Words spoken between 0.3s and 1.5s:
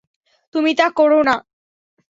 তুমি তা করো না।